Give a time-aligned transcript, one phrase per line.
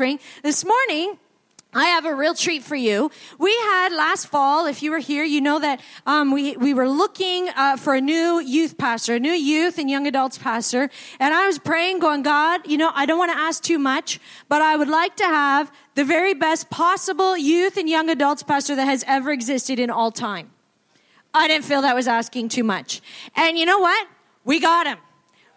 [0.00, 0.18] offering.
[0.42, 1.18] This morning,
[1.74, 3.10] I have a real treat for you.
[3.38, 6.88] We had last fall, if you were here, you know that um, we we were
[6.88, 11.34] looking uh, for a new youth pastor, a new youth and young adults pastor, and
[11.34, 14.18] I was praying, going, God, you know, I don't want to ask too much,
[14.48, 18.74] but I would like to have the very best possible youth and young adults pastor
[18.76, 20.50] that has ever existed in all time.
[21.34, 23.02] I didn't feel that was asking too much,
[23.36, 24.08] and you know what?
[24.46, 24.98] We got him.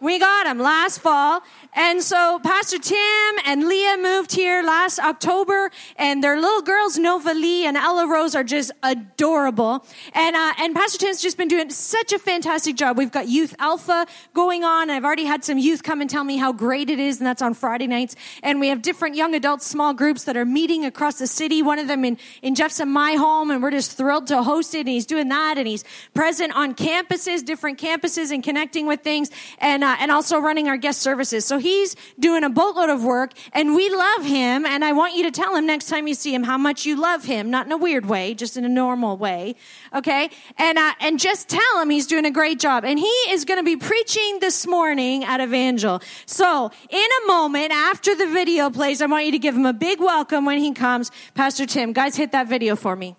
[0.03, 1.41] We got him last fall.
[1.71, 7.33] And so Pastor Tim and Leah moved here last October and their little girls, Nova
[7.33, 9.85] Lee and Ella Rose are just adorable.
[10.13, 12.97] And, uh, and Pastor Tim's just been doing such a fantastic job.
[12.97, 14.89] We've got Youth Alpha going on.
[14.89, 17.19] I've already had some youth come and tell me how great it is.
[17.19, 18.17] And that's on Friday nights.
[18.43, 21.61] And we have different young adult small groups that are meeting across the city.
[21.61, 23.51] One of them in, in Jeff's my home.
[23.51, 24.81] And we're just thrilled to host it.
[24.81, 25.57] And he's doing that.
[25.57, 29.31] And he's present on campuses, different campuses and connecting with things.
[29.59, 31.45] And, uh, uh, and also running our guest services.
[31.45, 34.65] So he's doing a boatload of work and we love him.
[34.65, 36.99] And I want you to tell him next time you see him how much you
[36.99, 39.55] love him, not in a weird way, just in a normal way.
[39.93, 40.29] Okay.
[40.57, 42.85] And, uh, and just tell him he's doing a great job.
[42.85, 46.01] And he is going to be preaching this morning at Evangel.
[46.25, 49.73] So in a moment after the video plays, I want you to give him a
[49.73, 51.11] big welcome when he comes.
[51.35, 53.15] Pastor Tim, guys, hit that video for me.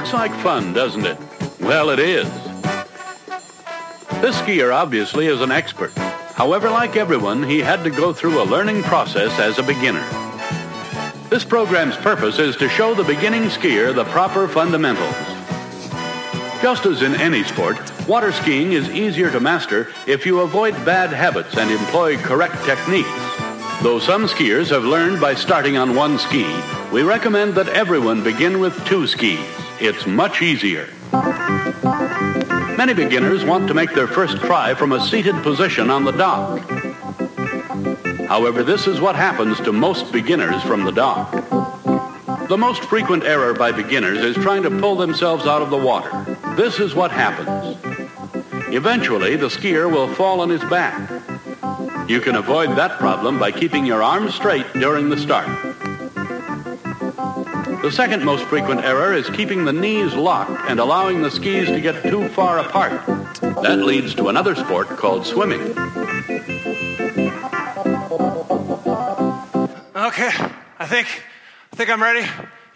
[0.00, 1.18] Looks like fun, doesn't it?
[1.60, 2.26] Well, it is.
[4.22, 5.92] This skier obviously is an expert.
[5.94, 10.00] However, like everyone, he had to go through a learning process as a beginner.
[11.28, 15.14] This program's purpose is to show the beginning skier the proper fundamentals.
[16.62, 17.76] Just as in any sport,
[18.08, 23.10] water skiing is easier to master if you avoid bad habits and employ correct techniques.
[23.82, 26.46] Though some skiers have learned by starting on one ski,
[26.90, 29.59] we recommend that everyone begin with two skis.
[29.82, 30.88] It's much easier.
[32.76, 36.60] Many beginners want to make their first try from a seated position on the dock.
[38.28, 41.32] However, this is what happens to most beginners from the dock.
[42.48, 46.26] The most frequent error by beginners is trying to pull themselves out of the water.
[46.56, 47.78] This is what happens.
[48.74, 51.10] Eventually, the skier will fall on his back.
[52.06, 55.69] You can avoid that problem by keeping your arms straight during the start.
[57.82, 61.80] The second most frequent error is keeping the knees locked and allowing the skis to
[61.80, 63.06] get too far apart.
[63.62, 65.60] That leads to another sport called swimming.
[69.96, 70.30] Okay,
[70.78, 71.08] I think,
[71.72, 72.26] I think I'm ready.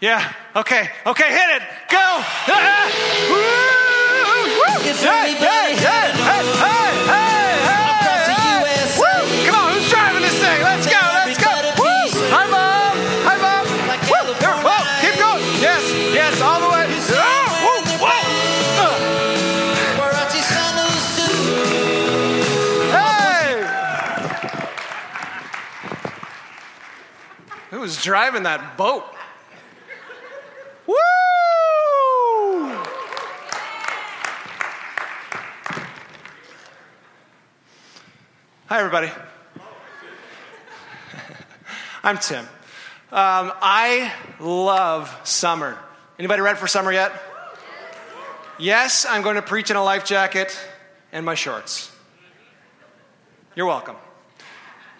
[0.01, 1.97] Yeah, okay, okay, hit it, go!
[1.99, 2.91] Ah!
[3.29, 3.65] Woo!
[5.05, 6.74] Hey, hey, hey!
[28.05, 29.03] Driving that boat?
[30.85, 30.95] Woo!
[38.67, 39.11] Hi, everybody.
[42.03, 42.45] I'm Tim.
[43.11, 45.75] Um, I love summer.
[46.19, 47.11] Anybody ready for summer yet?
[48.59, 50.55] Yes, I'm going to preach in a life jacket
[51.11, 51.91] and my shorts.
[53.55, 53.95] You're welcome.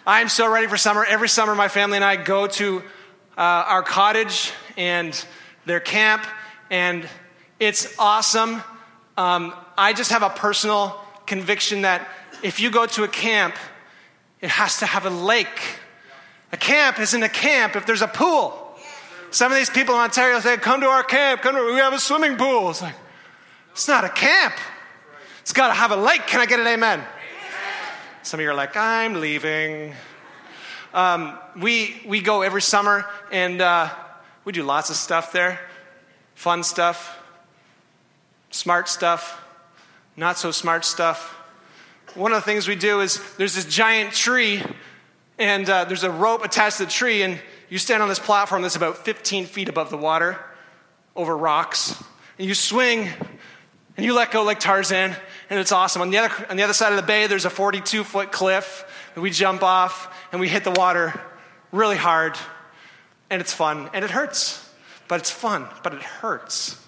[0.07, 1.05] I'm so ready for summer.
[1.05, 2.81] Every summer, my family and I go to
[3.37, 5.25] uh, our cottage and
[5.65, 6.25] their camp,
[6.69, 7.07] and
[7.59, 8.61] it's awesome.
[9.17, 12.07] Um, I just have a personal conviction that
[12.43, 13.55] if you go to a camp,
[14.41, 15.79] it has to have a lake.
[16.51, 18.61] A camp isn't a camp if there's a pool.
[19.31, 21.93] Some of these people in Ontario say, Come to our camp, come to, we have
[21.93, 22.69] a swimming pool.
[22.69, 22.95] It's like,
[23.71, 24.53] it's not a camp.
[25.41, 26.25] It's got to have a lake.
[26.27, 27.03] Can I get an amen?
[28.23, 29.93] Some of you are like, I'm leaving.
[30.95, 33.89] Um, we, we go every summer and uh,
[34.45, 35.59] we do lots of stuff there.
[36.35, 37.21] Fun stuff,
[38.49, 39.45] smart stuff,
[40.15, 41.35] not so smart stuff.
[42.13, 44.63] One of the things we do is there's this giant tree
[45.37, 48.61] and uh, there's a rope attached to the tree, and you stand on this platform
[48.61, 50.39] that's about 15 feet above the water
[51.13, 52.01] over rocks,
[52.39, 53.09] and you swing
[53.97, 55.13] and you let go like Tarzan,
[55.49, 56.01] and it's awesome.
[56.01, 58.85] On the other, on the other side of the bay, there's a 42 foot cliff
[59.13, 61.19] that we jump off and we hit the water
[61.71, 62.37] really hard,
[63.29, 64.67] and it's fun, and it hurts,
[65.07, 66.81] but it's fun, but it hurts.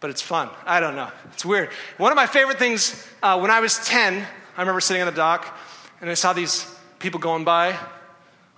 [0.00, 0.50] but it's fun.
[0.66, 1.10] I don't know.
[1.32, 1.70] It's weird.
[1.96, 4.14] One of my favorite things uh, when I was 10,
[4.56, 5.56] I remember sitting on the dock
[6.00, 6.66] and I saw these
[6.98, 7.78] people going by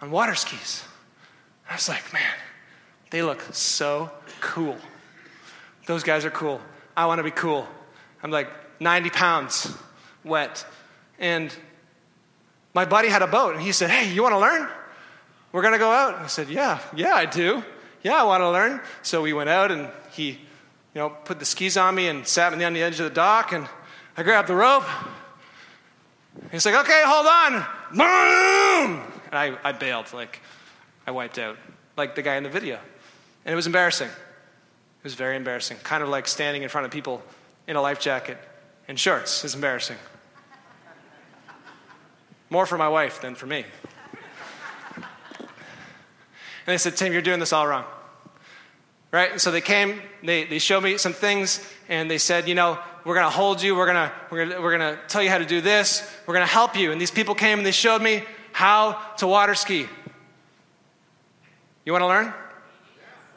[0.01, 0.83] on water skis.
[1.69, 2.23] I was like, man,
[3.11, 4.11] they look so
[4.41, 4.79] cool.
[5.85, 6.63] Those guys are cool.
[6.97, 7.69] I want to be cool.
[8.23, 8.49] I'm like
[8.85, 9.75] 90 pounds
[10.23, 10.65] wet.
[11.19, 11.53] And
[12.75, 14.69] my buddy had a boat and he said, Hey, you want to learn?
[15.51, 16.17] We're going to go out.
[16.17, 17.65] I said, Yeah, yeah, I do.
[18.03, 18.81] Yeah, I want to learn.
[19.03, 20.37] So we went out and he, you
[20.95, 23.53] know, put the skis on me and sat me on the edge of the dock
[23.53, 23.67] and
[24.17, 24.85] I grabbed the rope.
[26.53, 27.67] He's like, Okay, hold on.
[27.91, 29.03] Boom!
[29.31, 30.13] And I, I bailed.
[30.13, 30.41] Like,
[31.07, 31.57] I wiped out,
[31.97, 32.79] like the guy in the video.
[33.47, 34.09] And it was embarrassing.
[34.09, 35.79] It was very embarrassing.
[35.79, 37.23] Kind of like standing in front of people
[37.67, 38.39] in a life jacket
[38.89, 39.97] and shorts is embarrassing.
[42.51, 43.65] More for my wife than for me.
[46.67, 47.85] And they said, Tim, you're doing this all wrong.
[49.11, 49.33] Right?
[49.33, 52.79] And so they came, they, they showed me some things, and they said, you know,
[53.05, 55.45] we're going to hold you, we're going we're gonna, we're gonna tell you how to
[55.45, 56.91] do this, we're going to help you.
[56.91, 59.87] And these people came and they showed me how to water ski.
[61.85, 62.33] You want to learn?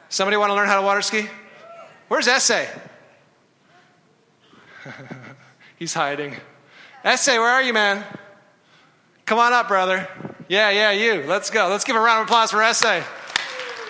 [0.08, 1.28] Somebody want to learn how to water ski?
[2.08, 2.66] Where's Essay?
[5.78, 6.34] He's hiding.
[7.04, 8.04] Essay, where are you, man?
[9.26, 10.08] Come on up, brother.
[10.48, 11.22] Yeah, yeah, you.
[11.26, 11.68] Let's go.
[11.68, 13.04] Let's give a round of applause for Essay.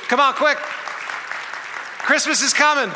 [0.08, 0.58] Come on, quick.
[0.58, 2.94] Christmas is coming.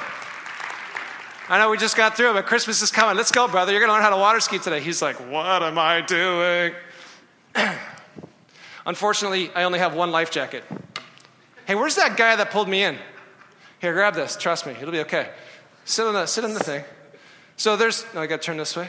[1.49, 3.17] I know we just got through it, but Christmas is coming.
[3.17, 3.73] Let's go, brother.
[3.73, 4.81] You're going to learn how to water ski today.
[4.81, 6.75] He's like, What am I doing?
[8.87, 10.65] Unfortunately, I only have one life jacket.
[11.67, 12.99] Hey, where's that guy that pulled me in?
[13.81, 14.37] Here, grab this.
[14.37, 15.31] Trust me, it'll be okay.
[15.85, 16.85] Sit in the, sit in the thing.
[17.57, 18.89] So there's, no, I got to turn this way.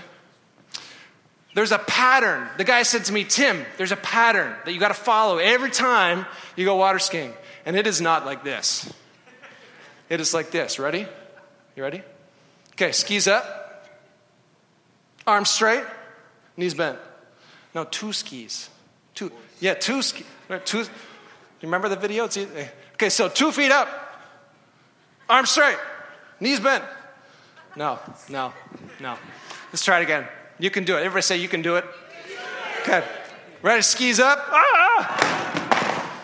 [1.53, 2.47] There's a pattern.
[2.57, 5.69] The guy said to me, Tim, there's a pattern that you got to follow every
[5.69, 6.25] time
[6.55, 7.33] you go water skiing.
[7.65, 8.91] And it is not like this.
[10.09, 10.79] It is like this.
[10.79, 11.07] Ready?
[11.75, 12.01] You ready?
[12.73, 13.87] Okay, skis up,
[15.27, 15.83] arms straight,
[16.57, 16.97] knees bent.
[17.75, 18.69] No, two skis.
[19.13, 19.31] Two.
[19.59, 20.25] Yeah, two skis.
[20.65, 20.85] Two.
[21.61, 22.25] Remember the video?
[22.25, 22.37] It's,
[22.93, 23.87] okay, so two feet up,
[25.29, 25.77] arms straight,
[26.39, 26.83] knees bent.
[27.75, 27.99] No,
[28.29, 28.53] no,
[28.99, 29.17] no.
[29.71, 30.27] Let's try it again.
[30.59, 30.99] You can do it.
[30.99, 31.85] Everybody say you can do it.
[32.81, 33.03] Okay.
[33.61, 33.81] Ready?
[33.81, 34.39] Skis up.
[34.49, 36.21] Ah!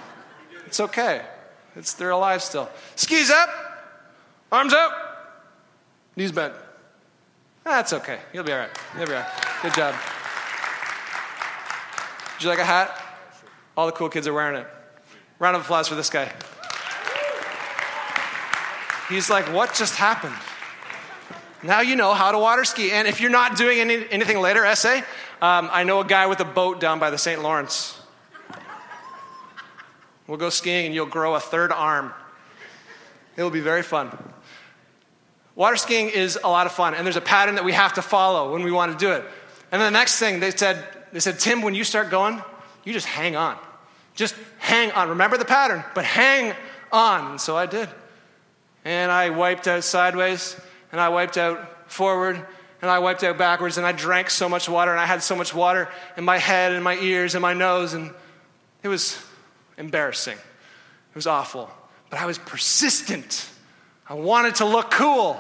[0.66, 1.24] It's okay.
[1.76, 2.70] It's, they're alive still.
[2.96, 3.50] Skis up.
[4.52, 4.92] Arms out.
[6.16, 6.54] Knees bent.
[7.64, 8.20] That's okay.
[8.34, 8.70] You'll be all right.
[8.98, 9.32] You'll be all right.
[9.62, 9.96] Good job.
[12.36, 13.02] Would you like a hat?
[13.76, 14.68] All the cool kids are wearing it.
[15.40, 16.32] Round of applause for this guy.
[19.08, 20.36] He's like, what just happened?
[21.62, 22.92] Now you know how to water ski.
[22.92, 25.00] And if you're not doing any, anything later, essay,
[25.42, 27.42] um, I know a guy with a boat down by the St.
[27.42, 28.00] Lawrence.
[30.28, 32.14] We'll go skiing and you'll grow a third arm.
[33.36, 34.18] It'll be very fun.
[35.56, 38.02] Water skiing is a lot of fun, and there's a pattern that we have to
[38.02, 39.26] follow when we want to do it.
[39.72, 42.42] And then the next thing they said, they said, Tim, when you start going,
[42.86, 43.58] you just hang on.
[44.14, 45.10] Just hang on.
[45.10, 46.54] Remember the pattern, but hang
[46.92, 47.32] on.
[47.32, 47.90] And so I did.
[48.86, 50.56] And I wiped out sideways,
[50.92, 52.36] and I wiped out forward,
[52.82, 55.36] and I wiped out backwards, and I drank so much water, and I had so
[55.36, 58.12] much water in my head and my ears and my nose, and
[58.84, 59.22] it was
[59.78, 60.38] embarrassing.
[60.38, 61.70] It was awful.
[62.10, 63.50] But I was persistent.
[64.08, 65.40] I wanted to look cool.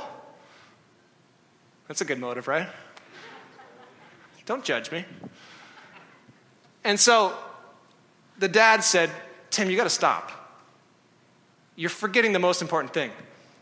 [1.87, 2.67] That's a good motive, right?
[4.45, 5.05] Don't judge me.
[6.83, 7.35] And so
[8.37, 9.09] the dad said,
[9.49, 10.31] Tim, you got to stop.
[11.75, 13.11] You're forgetting the most important thing.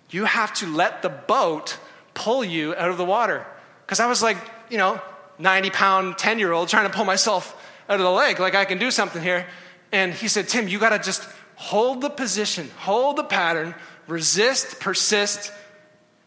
[0.09, 1.77] You have to let the boat
[2.17, 3.45] pull you out of the water.
[3.85, 4.37] Because I was like,
[4.69, 4.99] you know,
[5.37, 7.53] 90 pound, 10 year old trying to pull myself
[7.87, 9.45] out of the lake, like I can do something here.
[9.91, 11.23] And he said, Tim, you got to just
[11.55, 13.75] hold the position, hold the pattern,
[14.07, 15.53] resist, persist,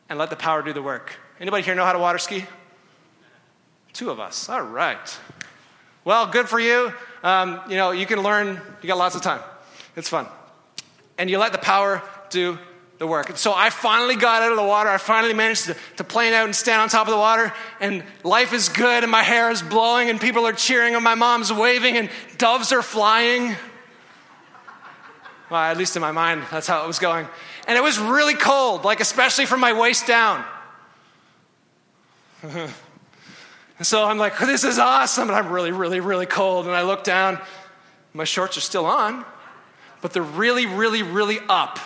[0.08, 1.16] and let the power do the work.
[1.40, 2.44] Anybody here know how to water ski?
[3.92, 4.48] Two of us.
[4.48, 5.18] All right.
[6.04, 6.92] Well, good for you.
[7.22, 9.42] Um, you know, you can learn, you got lots of time.
[9.96, 10.26] It's fun.
[11.18, 12.58] And you let the power do
[13.00, 13.30] the work.
[13.30, 14.90] And so I finally got out of the water.
[14.90, 17.50] I finally managed to, to plane out and stand on top of the water.
[17.80, 21.14] And life is good, and my hair is blowing, and people are cheering, and my
[21.14, 23.56] mom's waving, and doves are flying.
[25.50, 27.26] Well, at least in my mind, that's how it was going.
[27.66, 30.44] And it was really cold, like especially from my waist down.
[32.42, 32.70] and
[33.80, 35.28] so I'm like, this is awesome.
[35.28, 36.66] And I'm really, really, really cold.
[36.66, 37.40] And I look down,
[38.12, 39.24] my shorts are still on,
[40.02, 41.78] but they're really, really, really up.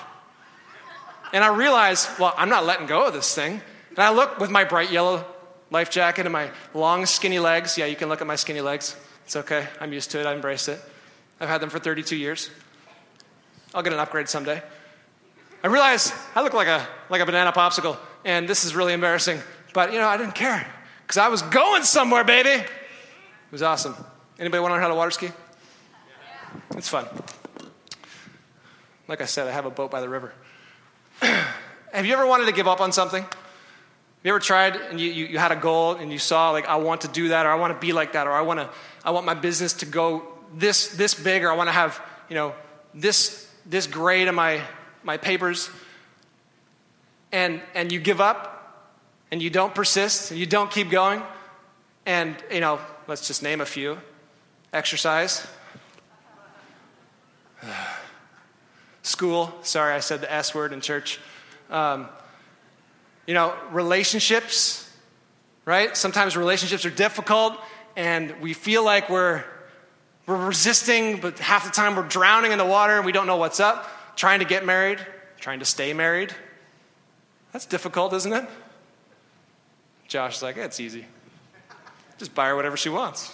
[1.34, 3.60] And I realize, well, I'm not letting go of this thing.
[3.90, 5.26] And I look with my bright yellow
[5.72, 7.76] life jacket and my long, skinny legs.
[7.76, 8.94] Yeah, you can look at my skinny legs.
[9.24, 9.66] It's okay.
[9.80, 10.26] I'm used to it.
[10.26, 10.80] I embrace it.
[11.40, 12.50] I've had them for 32 years.
[13.74, 14.62] I'll get an upgrade someday.
[15.64, 17.96] I realize I look like a, like a banana popsicle.
[18.24, 19.40] and this is really embarrassing,
[19.72, 20.64] but you know, I didn't care
[21.02, 22.50] because I was going somewhere, baby.
[22.50, 22.68] It
[23.50, 23.96] was awesome.
[24.38, 25.30] Anybody want to learn how to water ski?
[26.76, 27.06] It's fun.
[29.08, 30.32] Like I said, I have a boat by the river.
[31.92, 33.22] have you ever wanted to give up on something?
[33.22, 33.32] Have
[34.22, 36.76] you ever tried and you, you, you, had a goal and you saw like i
[36.76, 38.70] want to do that or i want to be like that or i want to
[39.04, 40.22] i want my business to go
[40.54, 42.00] this this big or i want to have
[42.30, 42.54] you know
[42.94, 44.62] this this grade in my
[45.02, 45.70] my papers.
[47.32, 48.50] And and you give up
[49.30, 51.22] and you don't persist and you don't keep going.
[52.06, 53.98] And you know let's just name a few.
[54.72, 55.46] Exercise
[59.04, 61.20] school sorry i said the s word in church
[61.70, 62.08] um,
[63.26, 64.90] you know, relationships,
[65.64, 65.96] right?
[65.96, 67.56] Sometimes relationships are difficult
[67.96, 69.44] and we feel like we're,
[70.26, 73.36] we're resisting, but half the time we're drowning in the water and we don't know
[73.36, 73.88] what's up.
[74.16, 75.04] Trying to get married,
[75.38, 76.34] trying to stay married.
[77.52, 78.48] That's difficult, isn't it?
[80.08, 81.06] Josh is like, it's easy.
[82.18, 83.32] Just buy her whatever she wants.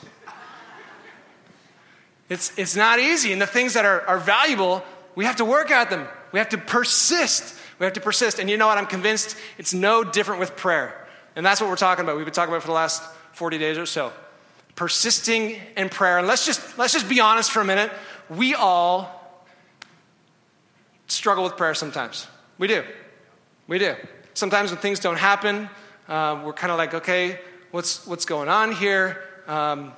[2.29, 3.33] It's, it's not easy.
[3.33, 6.07] And the things that are, are valuable, we have to work at them.
[6.33, 7.55] We have to persist.
[7.79, 8.39] We have to persist.
[8.39, 8.79] And you know what?
[8.79, 11.09] I'm convinced it's no different with prayer.
[11.37, 12.17] And that's what we're talking about.
[12.17, 13.03] We've been talking about for the last
[13.33, 14.13] 40 days or so.
[14.77, 16.19] Persisting in prayer.
[16.19, 17.91] And let's just, let's just be honest for a minute.
[18.29, 19.45] We all
[21.07, 22.27] struggle with prayer sometimes.
[22.59, 22.85] We do.
[23.67, 23.95] We do.
[24.35, 25.69] Sometimes when things don't happen,
[26.09, 27.41] uh, we're kind of like, okay,
[27.71, 29.23] what's, what's going on here?
[29.47, 29.93] Um,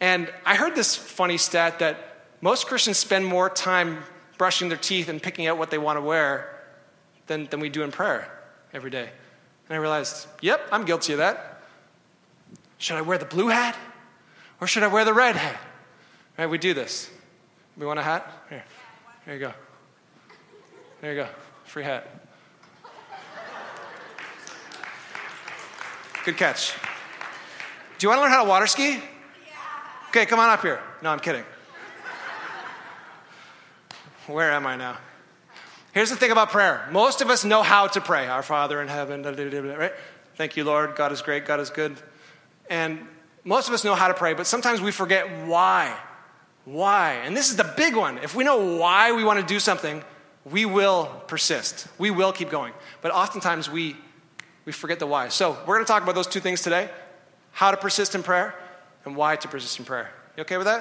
[0.00, 4.02] and I heard this funny stat that most Christians spend more time
[4.44, 6.54] brushing their teeth and picking out what they want to wear
[7.28, 8.30] than, than we do in prayer
[8.74, 9.08] every day.
[9.66, 11.62] And I realized, yep, I'm guilty of that.
[12.76, 13.74] Should I wear the blue hat
[14.60, 15.58] or should I wear the red hat?
[16.36, 17.10] Right, we do this.
[17.78, 18.30] We want a hat?
[18.50, 18.64] Here.
[19.24, 19.54] There you go.
[21.00, 21.28] There you go.
[21.64, 22.06] Free hat.
[26.26, 26.74] Good catch.
[27.96, 29.00] Do you want to learn how to water ski?
[30.10, 30.82] Okay, come on up here.
[31.00, 31.44] No, I'm kidding.
[34.26, 34.98] Where am I now?
[35.92, 38.88] Here's the thing about prayer most of us know how to pray Our Father in
[38.88, 39.92] heaven, right?
[40.36, 40.96] Thank you, Lord.
[40.96, 41.96] God is great, God is good.
[42.68, 43.06] And
[43.44, 45.96] most of us know how to pray, but sometimes we forget why.
[46.64, 47.20] Why?
[47.24, 48.18] And this is the big one.
[48.18, 50.02] If we know why we want to do something,
[50.44, 51.86] we will persist.
[51.98, 52.72] We will keep going.
[53.02, 53.96] But oftentimes we,
[54.64, 55.28] we forget the why.
[55.28, 56.88] So we're going to talk about those two things today
[57.52, 58.52] how to persist in prayer
[59.04, 60.10] and why to persist in prayer.
[60.36, 60.80] You okay with that?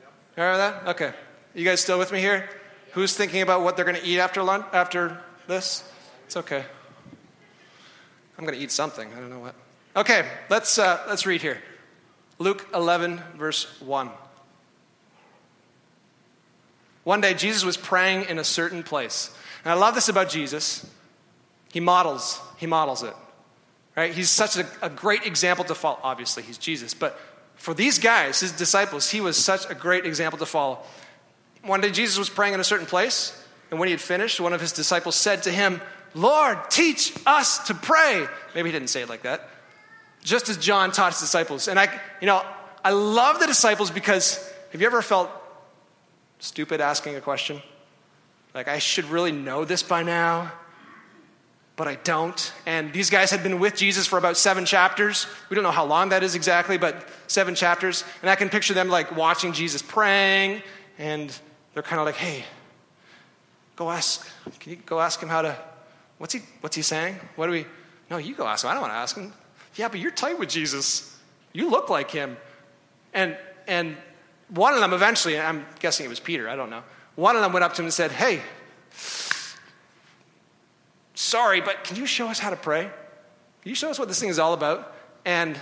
[0.00, 0.12] Yep.
[0.36, 0.90] You all right with that?
[0.90, 1.16] Okay.
[1.54, 2.48] You guys still with me here?
[2.94, 5.82] Who's thinking about what they're going to eat after lunch, after this?
[6.26, 6.64] It's okay.
[8.38, 9.08] I'm going to eat something.
[9.12, 9.54] I don't know what.
[9.96, 11.60] Okay, let's, uh, let's read here.
[12.38, 14.10] Luke 11, verse 1.
[17.02, 19.36] One day, Jesus was praying in a certain place.
[19.64, 20.88] And I love this about Jesus.
[21.72, 23.14] He models, he models it.
[23.96, 24.14] Right?
[24.14, 25.98] He's such a, a great example to follow.
[26.02, 26.94] Obviously, he's Jesus.
[26.94, 27.18] But
[27.56, 30.78] for these guys, his disciples, he was such a great example to follow.
[31.64, 33.40] One day Jesus was praying in a certain place,
[33.70, 35.80] and when he had finished, one of his disciples said to him,
[36.14, 38.26] Lord, teach us to pray.
[38.54, 39.48] Maybe he didn't say it like that.
[40.22, 41.66] Just as John taught his disciples.
[41.68, 41.88] And I,
[42.20, 42.42] you know,
[42.84, 44.36] I love the disciples because
[44.72, 45.30] have you ever felt
[46.38, 47.60] stupid asking a question?
[48.54, 50.52] Like, I should really know this by now,
[51.74, 52.52] but I don't.
[52.66, 55.26] And these guys had been with Jesus for about seven chapters.
[55.50, 58.04] We don't know how long that is exactly, but seven chapters.
[58.22, 60.62] And I can picture them like watching Jesus praying
[60.98, 61.36] and
[61.74, 62.44] they're kind of like, hey,
[63.76, 64.26] go ask,
[64.60, 65.56] can you go ask him how to,
[66.18, 67.16] what's he, what's he saying?
[67.36, 67.66] What do we,
[68.10, 68.70] no, you go ask him.
[68.70, 69.32] I don't want to ask him.
[69.74, 71.18] Yeah, but you're tight with Jesus.
[71.52, 72.36] You look like him.
[73.12, 73.96] And, and
[74.48, 76.82] one of them eventually, I'm guessing it was Peter, I don't know.
[77.16, 78.40] One of them went up to him and said, hey,
[81.14, 82.82] sorry, but can you show us how to pray?
[83.62, 84.94] Can you show us what this thing is all about?
[85.24, 85.58] And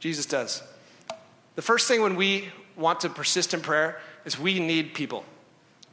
[0.00, 0.62] Jesus does.
[1.54, 5.24] The first thing when we want to persist in prayer is we need people.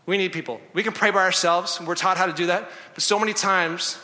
[0.06, 0.60] We need people.
[0.74, 3.98] We can pray by ourselves, we're taught how to do that, but so many times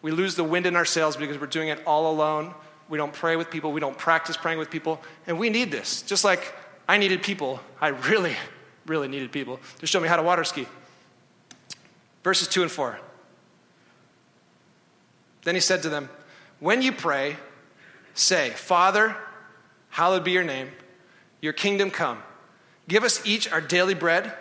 [0.00, 2.54] we lose the wind in our sails because we're doing it all alone.
[2.88, 6.02] We don't pray with people, we don't practice praying with people, and we need this.
[6.02, 6.54] Just like
[6.88, 8.36] I needed people, I really,
[8.86, 10.66] really needed people to show me how to water ski.
[12.22, 12.98] Verses 2 and 4.
[15.42, 16.08] Then he said to them,
[16.60, 17.36] When you pray,
[18.14, 19.16] say, Father,
[19.90, 20.70] hallowed be your name,
[21.40, 22.22] your kingdom come.
[22.88, 24.32] Give us each our daily bread.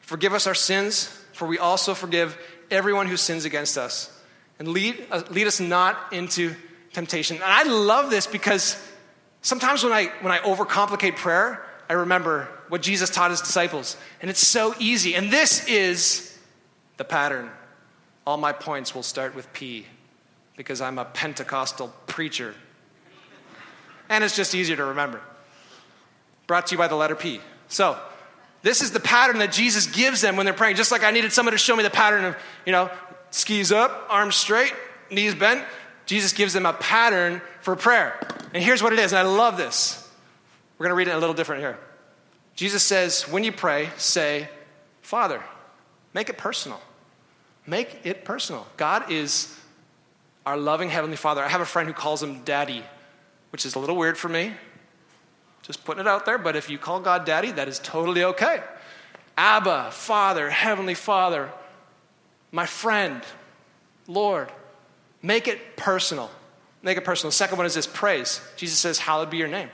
[0.00, 2.36] Forgive us our sins, for we also forgive
[2.70, 4.10] everyone who sins against us.
[4.58, 6.54] And lead, uh, lead us not into
[6.92, 7.36] temptation.
[7.36, 8.76] And I love this because
[9.40, 13.96] sometimes when I, when I overcomplicate prayer, I remember what Jesus taught his disciples.
[14.20, 15.14] And it's so easy.
[15.14, 16.38] And this is
[16.96, 17.50] the pattern.
[18.26, 19.86] all my points will start with P
[20.56, 22.54] because I'm a Pentecostal preacher.
[24.08, 25.20] And it's just easier to remember.
[26.52, 27.40] Brought to you by the letter P.
[27.68, 27.98] So,
[28.60, 30.76] this is the pattern that Jesus gives them when they're praying.
[30.76, 32.90] Just like I needed someone to show me the pattern of, you know,
[33.30, 34.74] skis up, arms straight,
[35.10, 35.64] knees bent.
[36.04, 38.20] Jesus gives them a pattern for prayer.
[38.52, 40.06] And here's what it is, and I love this.
[40.76, 41.78] We're going to read it a little different here.
[42.54, 44.46] Jesus says, when you pray, say,
[45.00, 45.42] Father.
[46.12, 46.82] Make it personal.
[47.66, 48.66] Make it personal.
[48.76, 49.58] God is
[50.44, 51.42] our loving Heavenly Father.
[51.42, 52.84] I have a friend who calls him Daddy,
[53.52, 54.52] which is a little weird for me.
[55.62, 58.62] Just putting it out there, but if you call God Daddy, that is totally okay.
[59.38, 61.50] Abba, Father, Heavenly Father,
[62.50, 63.22] my friend,
[64.06, 64.50] Lord.
[65.22, 66.30] Make it personal.
[66.82, 67.30] Make it personal.
[67.30, 68.40] The second one is this praise.
[68.56, 69.70] Jesus says, Hallowed be your name.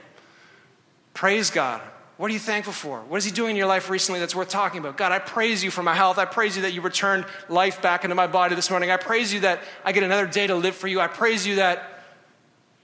[1.14, 1.80] Praise God.
[2.18, 3.00] What are you thankful for?
[3.00, 4.97] What is He doing in your life recently that's worth talking about?
[4.97, 6.18] God, I praise you for my health.
[6.18, 8.90] I praise you that you returned life back into my body this morning.
[8.90, 11.00] I praise you that I get another day to live for you.
[11.00, 12.02] I praise you that,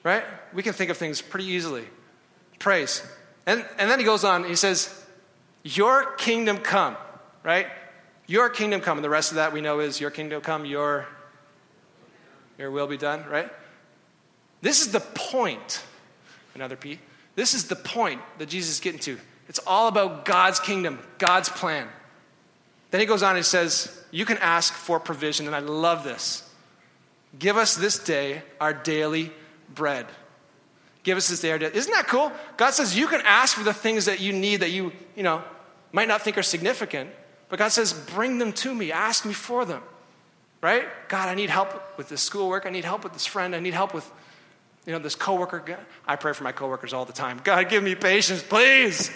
[0.05, 0.25] right?
[0.55, 1.85] We can think of things pretty easily.
[2.65, 3.03] Praise.
[3.45, 5.05] And, and then he goes on, he says,
[5.65, 6.97] Your kingdom come,
[7.43, 7.67] right?
[8.27, 8.97] Your kingdom come.
[8.97, 11.07] And the rest of that we know is, Your kingdom come, your,
[12.57, 13.51] your will be done, right?
[14.63, 15.85] This is the point.
[16.55, 17.01] Another P.
[17.35, 19.19] This is the point that Jesus is getting to.
[19.47, 21.87] It's all about God's kingdom, God's plan.
[22.93, 26.03] Then he goes on and he says, You can ask for provision, and I love
[26.03, 26.51] this.
[27.39, 29.35] Give us this day our daily
[29.69, 30.07] bread.
[31.05, 31.77] Give us this day our daily.
[31.77, 32.33] Isn't that cool?
[32.57, 35.45] God says you can ask for the things that you need that you, you know,
[35.93, 37.11] might not think are significant,
[37.49, 39.83] but God says, bring them to me, ask me for them.
[40.61, 40.87] Right?
[41.09, 42.65] God, I need help with this schoolwork.
[42.65, 43.55] I need help with this friend.
[43.55, 44.11] I need help with
[44.87, 47.41] you know, this coworker, I pray for my coworkers all the time.
[47.43, 49.11] God, give me patience, please.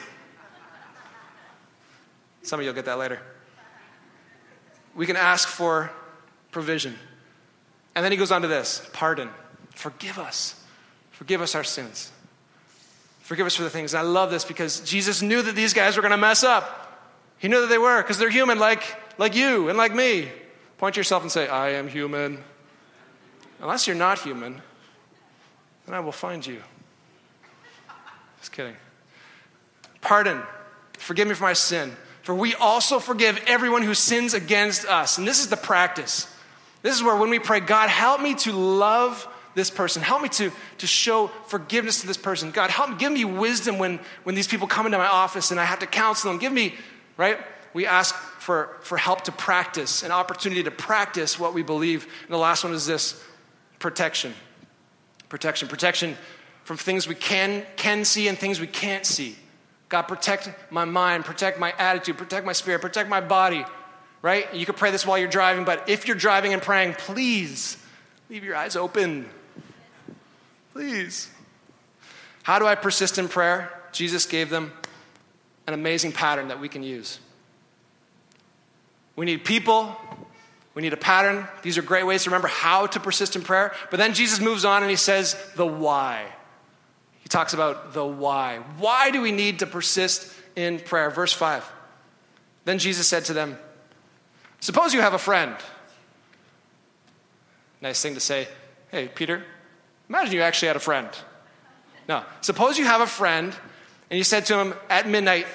[2.43, 3.21] Some of you will get that later.
[4.95, 5.91] We can ask for
[6.51, 6.97] provision.
[7.95, 9.29] And then he goes on to this pardon.
[9.75, 10.58] Forgive us.
[11.19, 12.13] Forgive us our sins.
[13.23, 13.93] Forgive us for the things.
[13.93, 17.03] I love this because Jesus knew that these guys were going to mess up.
[17.39, 18.85] He knew that they were because they're human like,
[19.19, 20.29] like you and like me.
[20.79, 22.39] Point to yourself and say, I am human.
[23.61, 24.63] Unless you're not human,
[25.87, 26.63] then I will find you.
[28.39, 28.77] Just kidding.
[30.01, 30.41] Pardon.
[30.99, 31.97] Forgive me for my sin.
[32.23, 35.19] For we also forgive everyone who sins against us.
[35.19, 36.33] And this is the practice.
[36.83, 39.27] This is where when we pray, God, help me to love
[39.59, 40.01] this person.
[40.03, 42.53] Help me to, to show forgiveness to this person.
[42.53, 45.61] God, help me, give me wisdom when, when these people come into my office and
[45.61, 46.39] I have to counsel them.
[46.39, 46.75] Give me,
[47.17, 47.39] right?
[47.75, 52.05] We ask for, for help to practice, an opportunity to practice what we believe.
[52.05, 53.23] And the last one is this
[53.81, 54.33] protection.
[55.29, 55.69] Protection.
[55.69, 56.17] Protection
[56.65, 59.35] from things we can, can see and things we can't see.
[59.89, 63.65] God, protect my mind, protect my attitude, protect my spirit, protect my body,
[64.23, 64.53] right?
[64.55, 67.79] You can pray this while you're driving, but if you're driving and praying, please
[68.29, 69.29] leave your eyes open.
[70.79, 71.29] Please.
[72.45, 73.69] How do I persist in prayer?
[73.91, 74.73] Jesus gave them
[75.67, 77.19] an amazing pattern that we can use.
[79.17, 79.97] We need people
[80.77, 81.49] we need a pattern.
[81.63, 83.75] These are great ways to remember how to persist in prayer.
[83.91, 86.25] But then Jesus moves on and he says the why.
[87.23, 88.59] He talks about the why.
[88.79, 91.11] Why do we need to persist in prayer?
[91.11, 91.69] Verse 5.
[92.65, 93.59] Then Jesus said to them,
[94.61, 95.57] Suppose you have a friend.
[97.81, 98.47] Nice thing to say,
[98.93, 99.43] hey, Peter,
[100.09, 101.09] imagine you actually had a friend.
[102.09, 103.55] No, suppose you have a friend
[104.11, 105.47] and you said to him at midnight,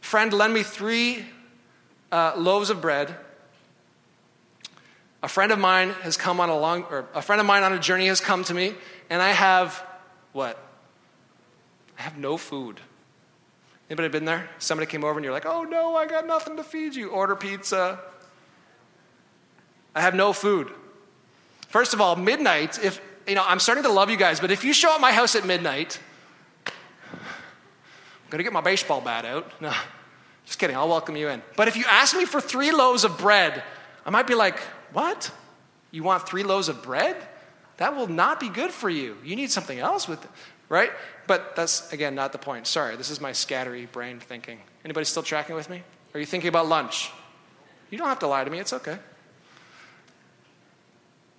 [0.00, 1.24] Friend, lend me three
[2.12, 3.16] uh, loaves of bread
[5.26, 7.72] a friend of mine has come on a long, or a friend of mine on
[7.72, 8.74] a journey has come to me,
[9.10, 9.84] and I have
[10.32, 10.56] what?
[11.98, 12.80] I have no food.
[13.90, 14.48] Anybody been there?
[14.58, 17.08] Somebody came over and you're like, oh no, I got nothing to feed you.
[17.08, 17.98] Order pizza.
[19.96, 20.70] I have no food.
[21.68, 24.64] First of all, midnight, if, you know, I'm starting to love you guys, but if
[24.64, 25.98] you show up my house at midnight,
[26.66, 26.72] I'm
[28.30, 29.50] going to get my baseball bat out.
[29.60, 29.72] No,
[30.44, 30.76] just kidding.
[30.76, 31.42] I'll welcome you in.
[31.56, 33.62] But if you ask me for three loaves of bread,
[34.04, 34.58] I might be like,
[34.92, 35.30] what?
[35.90, 37.16] You want three loaves of bread?
[37.76, 39.16] That will not be good for you.
[39.24, 40.30] You need something else with it,
[40.68, 40.90] right?
[41.26, 42.66] But that's again not the point.
[42.66, 44.58] Sorry, this is my scattery brain thinking.
[44.84, 45.82] Anybody still tracking with me?
[46.14, 47.10] Are you thinking about lunch?
[47.90, 48.98] You don't have to lie to me, it's okay.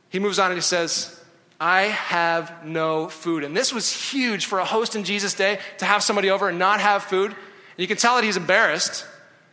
[0.09, 1.21] He moves on and he says,
[1.59, 3.43] I have no food.
[3.43, 6.59] And this was huge for a host in Jesus' day to have somebody over and
[6.59, 7.31] not have food.
[7.31, 7.37] And
[7.77, 9.05] you can tell that he's embarrassed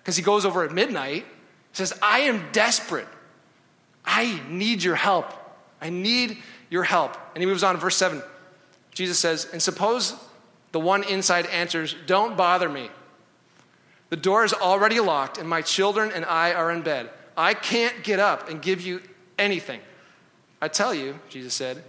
[0.03, 1.25] because he goes over at midnight.
[1.25, 3.09] He says, I am desperate.
[4.05, 5.33] I need your help.
[5.81, 6.39] I need
[6.69, 7.17] your help.
[7.35, 8.23] And he moves on, to verse 7.
[8.93, 10.15] Jesus says, And suppose
[10.73, 12.91] the one inside answers, Don't bother me.
[14.11, 17.11] The door is already locked, and my children and I are in bed.
[17.37, 19.01] I can't get up and give you
[19.39, 19.81] anything.
[20.61, 21.83] I tell you, Jesus said,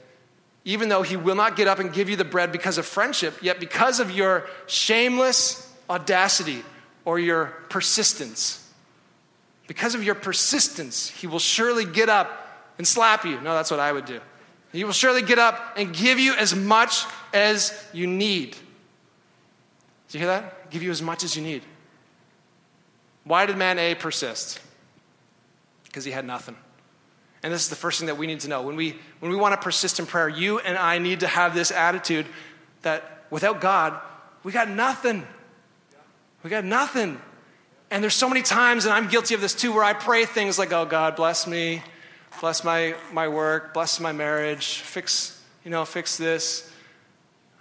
[0.66, 3.42] even though he will not get up and give you the bread because of friendship,
[3.42, 6.64] yet because of your shameless audacity
[7.06, 8.68] or your persistence,
[9.68, 12.42] because of your persistence, he will surely get up
[12.80, 13.40] and slap you.
[13.42, 14.20] No, that's what I would do.
[14.72, 18.58] He will surely get up and give you as much as you need.
[20.10, 20.72] Do you hear that?
[20.72, 21.62] Give you as much as you need.
[23.24, 24.60] Why did man A persist?
[25.84, 26.58] Because he had nothing.
[27.46, 28.64] And this is the first thing that we need to know.
[28.64, 31.54] When we, when we want to persist in prayer, you and I need to have
[31.54, 32.26] this attitude
[32.82, 34.02] that without God,
[34.42, 35.28] we got nothing.
[36.42, 37.22] We got nothing.
[37.92, 40.58] And there's so many times, and I'm guilty of this too, where I pray things
[40.58, 41.84] like, oh, God, bless me,
[42.40, 46.68] bless my, my work, bless my marriage, fix, you know, fix this.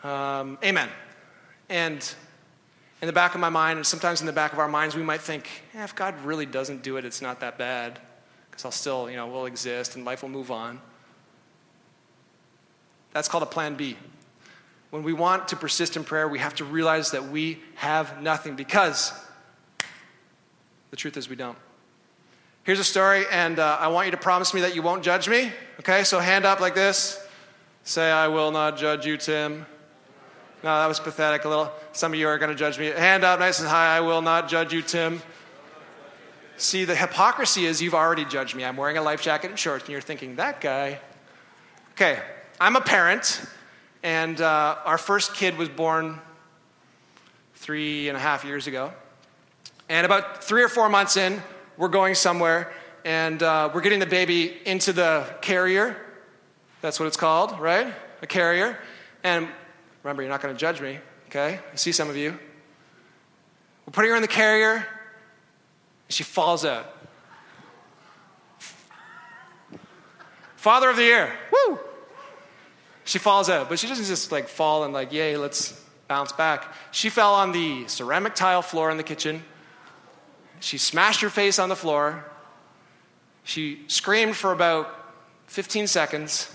[0.03, 0.89] Um, amen.
[1.69, 2.15] And
[3.03, 5.03] in the back of my mind, and sometimes in the back of our minds, we
[5.03, 8.01] might think, eh, if God really doesn't do it, it's not that bad
[8.55, 10.81] because I'll still, you know, will exist and life will move on.
[13.13, 13.97] That's called a plan B.
[14.91, 18.55] When we want to persist in prayer, we have to realize that we have nothing
[18.55, 19.13] because
[20.91, 21.59] the truth is we don't.
[22.63, 25.29] Here's a story, and uh, I want you to promise me that you won't judge
[25.29, 25.51] me.
[25.81, 27.21] Okay, so hand up like this.
[27.83, 29.67] Say, I will not judge you, Tim.
[30.63, 31.73] No, that was pathetic a little.
[31.91, 32.87] Some of you are going to judge me.
[32.87, 33.97] Hand up nice and high.
[33.97, 35.21] I will not judge you, Tim.
[36.57, 38.65] See, the hypocrisy is you've already judged me.
[38.65, 41.01] I'm wearing a life jacket and shorts, and you're thinking, that guy.
[41.93, 42.21] Okay,
[42.61, 43.45] I'm a parent,
[44.05, 46.21] and uh, our first kid was born
[47.57, 48.93] three and a half years ago.
[49.89, 51.43] And about three or four months in,
[51.77, 52.73] we're going somewhere,
[53.05, 55.97] and uh, we're getting the baby into the carrier.
[56.83, 57.93] That's what it's called, right?
[58.23, 58.79] A carrier.
[59.25, 59.49] And
[60.05, 61.59] remember, you're not going to judge me, okay?
[61.73, 62.39] I see some of you.
[63.87, 64.87] We're putting her in the carrier,
[66.15, 66.87] she falls out.
[70.57, 71.33] Father of the year.
[71.53, 71.79] Woo!
[73.05, 76.73] She falls out, but she doesn't just like fall and like, yay, let's bounce back.
[76.91, 79.43] She fell on the ceramic tile floor in the kitchen.
[80.61, 82.25] She smashed her face on the floor.
[83.43, 84.89] She screamed for about
[85.49, 86.51] 15 seconds.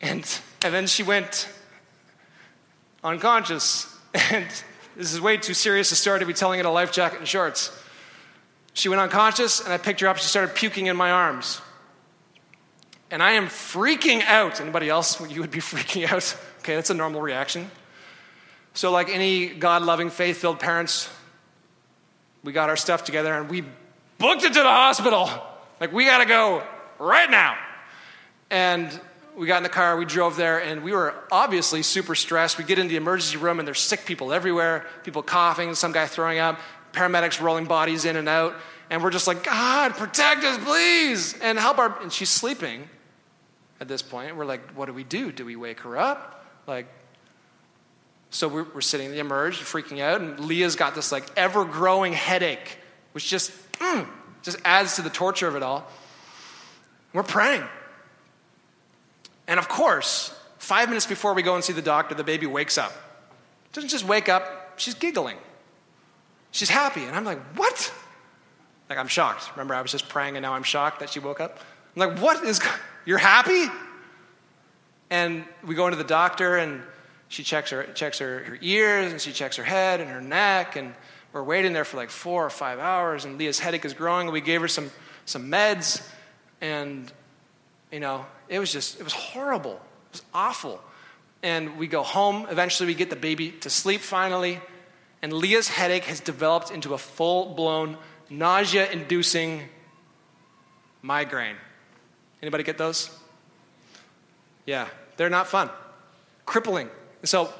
[0.00, 0.26] And,
[0.64, 1.48] and then she went
[3.02, 3.86] unconscious.
[4.32, 4.46] And
[4.96, 7.28] this is way too serious a story to be telling in a life jacket and
[7.28, 7.70] shorts.
[8.72, 10.18] She went unconscious, and I picked her up.
[10.18, 11.60] She started puking in my arms.
[13.10, 14.60] And I am freaking out.
[14.60, 16.36] Anybody else, you would be freaking out?
[16.60, 17.70] Okay, that's a normal reaction.
[18.74, 21.10] So, like any God loving, faith filled parents,
[22.44, 23.64] we got our stuff together and we
[24.18, 25.28] booked it to the hospital.
[25.80, 26.62] Like, we got to go
[26.98, 27.56] right now.
[28.50, 29.00] And
[29.36, 32.58] we got in the car, we drove there, and we were obviously super stressed.
[32.58, 36.06] We get in the emergency room, and there's sick people everywhere people coughing, some guy
[36.06, 36.60] throwing up,
[36.92, 38.54] paramedics rolling bodies in and out.
[38.90, 42.00] And we're just like, God, protect us, please, and help our.
[42.02, 42.88] And she's sleeping
[43.80, 44.36] at this point.
[44.36, 45.30] We're like, what do we do?
[45.32, 46.44] Do we wake her up?
[46.66, 46.86] Like,
[48.30, 51.64] so we're, we're sitting in the emerge, freaking out, and Leah's got this like ever
[51.64, 52.78] growing headache,
[53.12, 54.06] which just, mm,
[54.42, 55.88] just adds to the torture of it all.
[57.12, 57.64] We're praying.
[59.48, 62.78] And of course, five minutes before we go and see the doctor, the baby wakes
[62.78, 62.92] up.
[63.72, 65.36] Doesn't just wake up, she's giggling.
[66.52, 67.04] She's happy.
[67.04, 67.92] And I'm like, what?
[68.88, 69.50] Like, I'm shocked.
[69.52, 71.60] Remember, I was just praying and now I'm shocked that she woke up?
[71.96, 72.60] I'm like, what is,
[73.04, 73.66] you're happy?
[75.10, 76.82] And we go into the doctor and
[77.28, 80.76] she checks her, checks her, her ears and she checks her head and her neck.
[80.76, 80.94] And
[81.32, 84.26] we're waiting there for like four or five hours and Leah's headache is growing.
[84.26, 84.90] And we gave her some,
[85.24, 86.06] some meds.
[86.60, 87.12] And,
[87.92, 89.74] you know, it was just, it was horrible.
[89.74, 90.80] It was awful.
[91.42, 92.46] And we go home.
[92.50, 94.60] Eventually, we get the baby to sleep finally.
[95.22, 99.62] And Leah's headache has developed into a full blown, nausea inducing
[101.02, 101.56] migraine.
[102.42, 103.10] Anybody get those?
[104.64, 105.70] Yeah, they're not fun.
[106.46, 106.88] Crippling.
[107.24, 107.52] so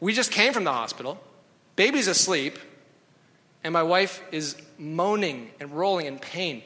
[0.00, 1.20] we just came from the hospital.
[1.76, 2.58] Baby's asleep.
[3.64, 6.62] And my wife is moaning and rolling in pain.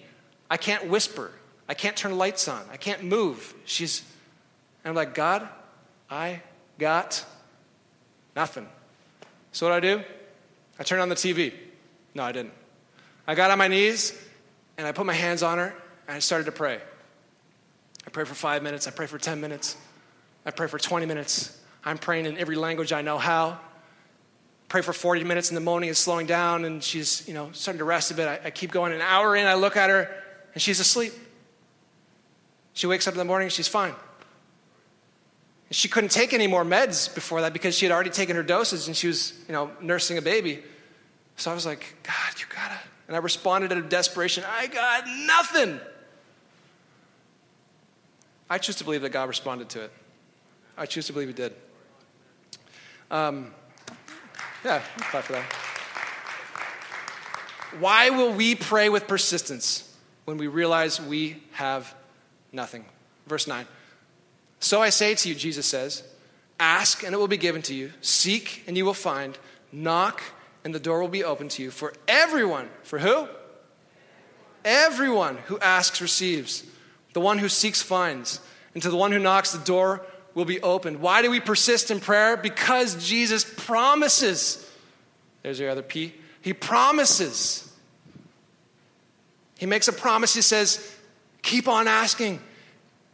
[0.51, 1.31] I can't whisper.
[1.69, 2.63] I can't turn lights on.
[2.73, 3.55] I can't move.
[3.65, 4.03] She's,
[4.85, 5.47] I'm like, God,
[6.09, 6.41] I
[6.79, 7.25] got
[8.35, 8.67] nothing.
[9.53, 10.05] So what do I do?
[10.79, 11.53] I turned on the TV.
[12.15, 12.53] No, I didn't.
[13.27, 14.19] I got on my knees
[14.79, 15.75] and I put my hands on her
[16.07, 16.81] and I started to pray.
[18.07, 18.87] I pray for five minutes.
[18.87, 19.77] I pray for 10 minutes.
[20.45, 21.59] I pray for 20 minutes.
[21.85, 23.59] I'm praying in every language I know how.
[24.69, 27.79] Pray for 40 minutes in the morning is slowing down and she's, you know, starting
[27.79, 28.27] to rest a bit.
[28.27, 28.93] I, I keep going.
[28.93, 30.11] An hour in, I look at her
[30.53, 31.13] and she's asleep.
[32.73, 33.95] She wakes up in the morning, she's fine.
[35.71, 38.87] She couldn't take any more meds before that because she had already taken her doses
[38.87, 40.63] and she was, you know, nursing a baby.
[41.37, 42.79] So I was like, God, you gotta.
[43.09, 45.81] And I responded out of desperation, I got nothing.
[48.49, 49.93] I choose to believe that God responded to it.
[50.77, 51.53] I choose to believe He did.
[53.11, 53.53] Um,
[54.65, 55.45] yeah, clap for that.
[57.81, 61.93] Why will we pray with persistence when we realize we have
[62.53, 62.85] nothing?
[63.27, 63.67] Verse 9.
[64.61, 66.03] So I say to you, Jesus says,
[66.59, 69.39] ask and it will be given to you, seek and you will find,
[69.71, 70.23] knock
[70.65, 71.71] and the door will be open to you.
[71.71, 73.29] For everyone, for who?
[74.65, 76.65] Everyone who asks receives.
[77.13, 78.41] The one who seeks finds.
[78.75, 81.01] And to the one who knocks, the door will be opened.
[81.01, 82.37] Why do we persist in prayer?
[82.37, 84.69] Because Jesus promises.
[85.43, 86.15] There's your other P.
[86.43, 87.73] He promises.
[89.57, 90.35] He makes a promise.
[90.35, 90.95] He says,
[91.43, 92.41] keep on asking,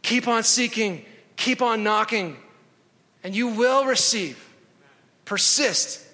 [0.01, 1.05] keep on seeking,
[1.43, 2.37] keep on knocking,
[3.23, 4.37] and you will receive.
[5.25, 6.05] Persist.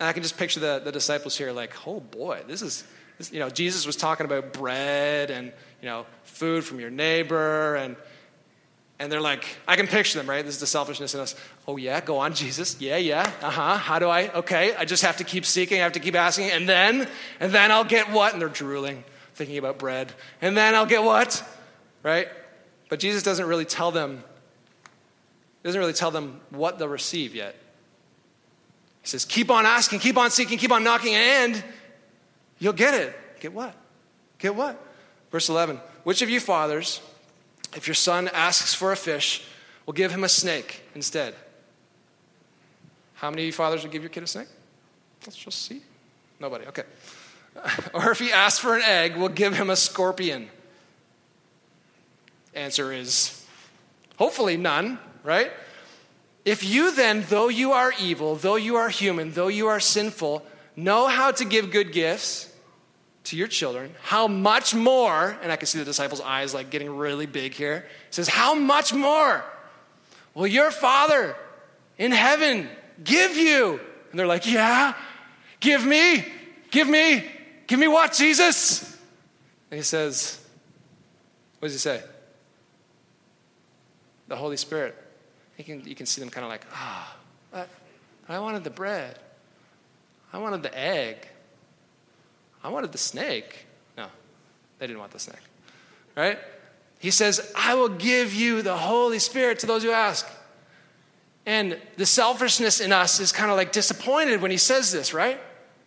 [0.00, 2.84] And I can just picture the, the disciples here like, oh boy, this is,
[3.18, 7.74] this, you know, Jesus was talking about bread and, you know, food from your neighbor.
[7.76, 7.96] And,
[9.00, 10.44] and they're like, I can picture them, right?
[10.44, 11.34] This is the selfishness in us.
[11.66, 12.80] Oh, yeah, go on, Jesus.
[12.80, 13.30] Yeah, yeah.
[13.42, 13.76] Uh huh.
[13.76, 14.32] How do I?
[14.32, 15.80] Okay, I just have to keep seeking.
[15.80, 16.50] I have to keep asking.
[16.50, 17.08] And then,
[17.40, 18.32] and then I'll get what?
[18.32, 20.12] And they're drooling, thinking about bread.
[20.40, 21.44] And then I'll get what?
[22.02, 22.28] Right?
[22.88, 24.24] But Jesus doesn't really tell them,
[25.62, 27.54] doesn't really tell them what they'll receive yet.
[29.02, 31.62] He says, keep on asking, keep on seeking, keep on knocking, and
[32.58, 33.16] you'll get it.
[33.40, 33.74] Get what?
[34.38, 34.80] Get what?
[35.30, 37.00] Verse 11 Which of you fathers,
[37.74, 39.44] if your son asks for a fish,
[39.86, 41.34] will give him a snake instead?
[43.14, 44.48] How many of you fathers would give your kid a snake?
[45.26, 45.82] Let's just see.
[46.40, 46.84] Nobody, okay.
[47.92, 50.48] Or if he asks for an egg, we'll give him a scorpion.
[52.54, 53.44] Answer is
[54.16, 55.52] hopefully none, right?
[56.46, 60.42] If you then, though you are evil, though you are human, though you are sinful,
[60.74, 62.50] know how to give good gifts
[63.24, 66.96] to your children, how much more, and I can see the disciples' eyes like getting
[66.96, 69.44] really big here, says, How much more
[70.32, 71.36] will your Father
[71.98, 72.66] in heaven
[73.04, 73.78] give you?
[74.10, 74.94] And they're like, Yeah,
[75.60, 76.24] give me,
[76.70, 77.22] give me,
[77.66, 78.96] give me what, Jesus?
[79.70, 80.42] And he says,
[81.58, 82.02] What does he say?
[84.28, 84.96] The Holy Spirit.
[85.58, 87.16] You can, you can see them kind of like, ah,
[87.52, 87.66] oh,
[88.28, 89.18] I wanted the bread.
[90.32, 91.26] I wanted the egg.
[92.62, 93.66] I wanted the snake.
[93.96, 94.06] No,
[94.78, 95.42] they didn't want the snake.
[96.16, 96.38] Right?
[97.00, 100.28] He says, I will give you the Holy Spirit to those who ask.
[101.44, 105.40] And the selfishness in us is kind of like disappointed when he says this, right?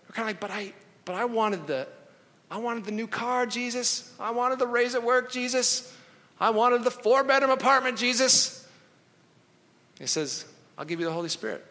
[0.10, 0.74] We're kind of like, but I,
[1.06, 1.88] but I wanted the,
[2.50, 4.14] I wanted the new car, Jesus.
[4.20, 5.96] I wanted the raise at work, Jesus.
[6.40, 8.61] I wanted the four bedroom apartment, Jesus.
[10.02, 10.46] He says,
[10.80, 11.64] I'll give you the Holy Spirit.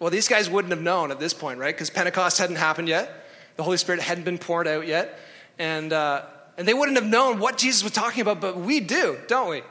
[0.00, 1.72] Well, these guys wouldn't have known at this point, right?
[1.72, 3.24] Because Pentecost hadn't happened yet.
[3.56, 5.16] The Holy Spirit hadn't been poured out yet.
[5.56, 6.24] And, uh,
[6.58, 9.62] and they wouldn't have known what Jesus was talking about, but we do, don't we?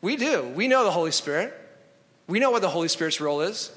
[0.00, 0.42] We do.
[0.42, 1.54] We know the Holy Spirit.
[2.26, 3.70] We know what the Holy Spirit's role is.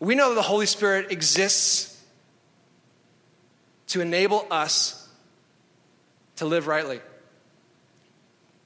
[0.00, 1.98] We know that the Holy Spirit exists
[3.86, 5.08] to enable us
[6.36, 7.00] to live rightly.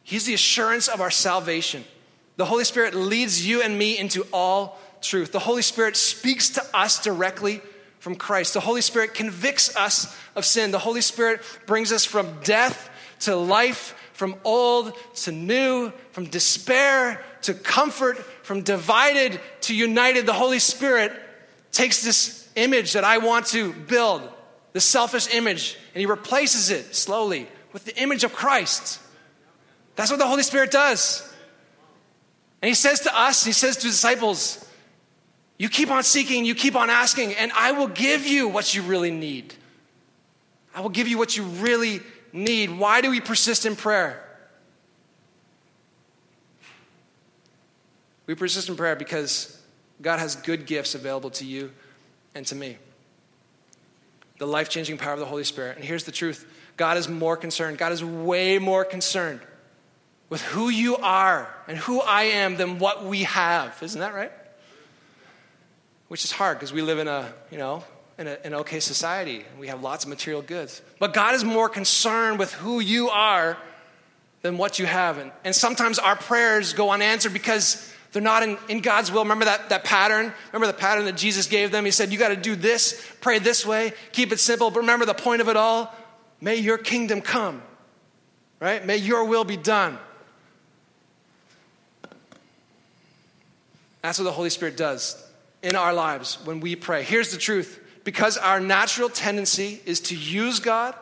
[0.03, 1.85] He's the assurance of our salvation.
[2.43, 5.31] The Holy Spirit leads you and me into all truth.
[5.31, 7.61] The Holy Spirit speaks to us directly
[8.01, 8.55] from Christ.
[8.55, 10.73] The Holy Spirit convicts us of sin.
[10.73, 17.25] The Holy Spirit brings us from death to life, from old to new, from despair
[17.43, 20.27] to comfort, from divided to united.
[20.27, 21.13] The Holy Spirit
[21.71, 24.29] takes this image that I want to build,
[24.73, 28.99] the selfish image, and He replaces it slowly with the image of Christ.
[29.95, 31.29] That's what the Holy Spirit does.
[32.63, 34.65] And he says to us, he says to disciples,
[35.59, 38.83] you keep on seeking, you keep on asking, and I will give you what you
[38.83, 39.53] really need.
[40.75, 42.01] I will give you what you really
[42.33, 42.71] need.
[42.71, 44.23] Why do we persist in prayer?
[48.27, 49.61] We persist in prayer because
[50.01, 51.73] God has good gifts available to you
[52.35, 52.79] and to me.
[54.39, 55.77] The life changing power of the Holy Spirit.
[55.77, 56.47] And here's the truth
[56.77, 59.41] God is more concerned, God is way more concerned
[60.33, 63.79] with who you are and who I am than what we have.
[63.83, 64.33] Isn't that right?
[66.09, 67.85] Which is hard because we live in a, you know,
[68.17, 70.81] in a, an okay society we have lots of material goods.
[70.99, 73.59] But God is more concerned with who you are
[74.41, 75.19] than what you have.
[75.19, 79.25] And, and sometimes our prayers go unanswered because they're not in, in God's will.
[79.25, 80.33] Remember that, that pattern?
[80.51, 81.85] Remember the pattern that Jesus gave them?
[81.85, 84.71] He said, You got to do this, pray this way, keep it simple.
[84.71, 85.95] But remember the point of it all?
[86.41, 87.61] May your kingdom come,
[88.61, 88.83] right?
[88.83, 89.99] May your will be done.
[94.03, 95.23] That's what the Holy Spirit does
[95.63, 97.05] in our lives when we pray.
[97.05, 100.95] Here's the truth because our natural tendency is to use God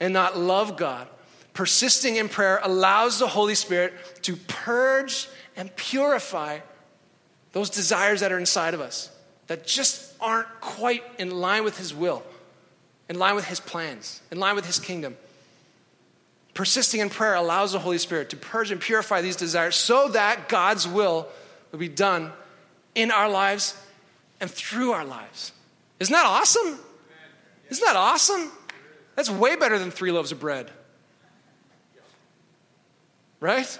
[0.00, 1.08] and not love God.
[1.52, 6.60] Persisting in prayer allows the Holy Spirit to purge and purify
[7.52, 9.10] those desires that are inside of us
[9.46, 12.22] that just aren't quite in line with His will,
[13.08, 15.16] in line with His plans, in line with His kingdom.
[16.54, 20.48] Persisting in prayer allows the Holy Spirit to purge and purify these desires so that
[20.48, 21.28] God's will
[21.72, 22.32] will be done
[22.94, 23.76] in our lives
[24.40, 25.52] and through our lives.
[26.00, 26.78] Isn't that awesome?
[27.70, 28.50] Isn't that awesome?
[29.16, 30.70] That's way better than three loaves of bread.
[33.40, 33.78] Right?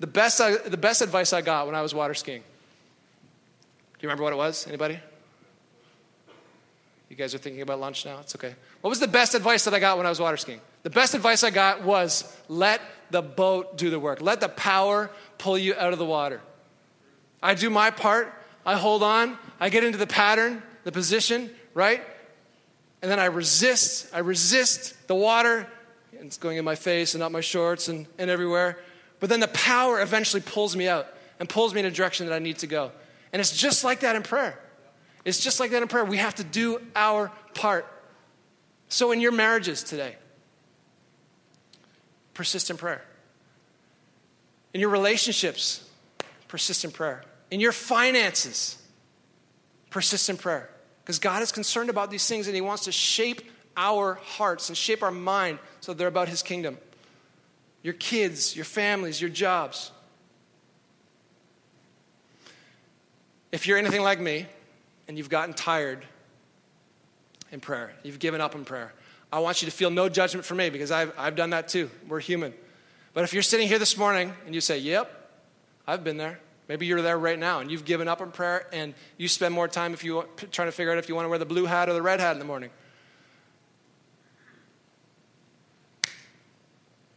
[0.00, 2.40] The best, I, the best advice I got when I was water skiing.
[2.40, 2.46] Do
[4.00, 4.66] you remember what it was?
[4.66, 4.98] Anybody?
[7.08, 8.20] You guys are thinking about lunch now?
[8.20, 8.54] It's okay.
[8.80, 10.60] What was the best advice that I got when I was water skiing?
[10.82, 14.20] The best advice I got was let the boat do the work.
[14.20, 16.40] Let the power pull you out of the water.
[17.42, 18.32] I do my part.
[18.64, 19.38] I hold on.
[19.60, 22.02] I get into the pattern, the position, right?
[23.02, 24.08] And then I resist.
[24.12, 25.66] I resist the water.
[26.12, 28.78] And it's going in my face and up my shorts and, and everywhere.
[29.20, 31.06] But then the power eventually pulls me out
[31.38, 32.90] and pulls me in a direction that I need to go.
[33.32, 34.58] And it's just like that in prayer.
[35.24, 36.04] It's just like that in prayer.
[36.04, 37.86] We have to do our part.
[38.88, 40.16] So, in your marriages today,
[42.32, 43.02] persist in prayer.
[44.72, 45.86] In your relationships,
[46.46, 47.22] persist in prayer.
[47.50, 48.76] In your finances,
[49.90, 50.70] persist in prayer.
[51.02, 53.40] Because God is concerned about these things and He wants to shape
[53.76, 56.76] our hearts and shape our mind so they're about His kingdom.
[57.82, 59.92] Your kids, your families, your jobs.
[63.50, 64.46] If you're anything like me
[65.06, 66.04] and you've gotten tired
[67.50, 68.92] in prayer, you've given up in prayer,
[69.32, 71.90] I want you to feel no judgment from me because I've, I've done that too.
[72.06, 72.52] We're human.
[73.14, 75.30] But if you're sitting here this morning and you say, Yep,
[75.86, 76.40] I've been there.
[76.68, 79.68] Maybe you're there right now and you've given up in prayer and you spend more
[79.68, 81.88] time if you trying to figure out if you want to wear the blue hat
[81.88, 82.70] or the red hat in the morning.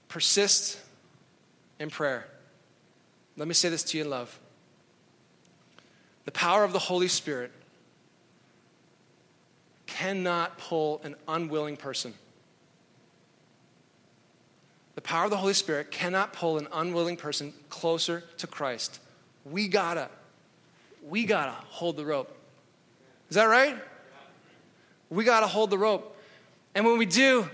[0.08, 0.80] Persist
[1.80, 2.28] in prayer.
[3.36, 4.40] Let me say this to you in love.
[6.26, 7.52] The power of the Holy Spirit
[9.86, 12.14] cannot pull an unwilling person.
[14.96, 19.00] The power of the Holy Spirit cannot pull an unwilling person closer to Christ.
[19.45, 20.10] We gotta,
[21.08, 22.36] we gotta hold the rope.
[23.30, 23.75] Is that right?
[25.10, 26.17] We gotta hold the rope.
[26.75, 27.49] And when we do,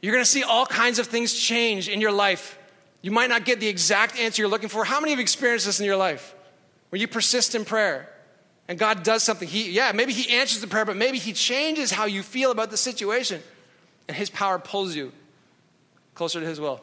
[0.00, 2.58] you're gonna see all kinds of things change in your life.
[3.02, 4.84] You might not get the exact answer you're looking for.
[4.84, 6.34] How many have experienced this in your life?
[6.90, 8.08] Where you persist in prayer
[8.68, 9.48] and God does something.
[9.48, 12.70] He, yeah, maybe He answers the prayer, but maybe He changes how you feel about
[12.70, 13.42] the situation.
[14.08, 15.12] And His power pulls you
[16.14, 16.80] closer to His will.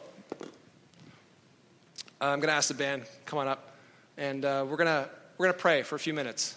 [2.20, 3.73] I'm going to ask the band, come on up,
[4.16, 6.56] and uh, we're to we're to pray for a few minutes.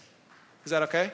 [0.65, 1.12] Is that okay?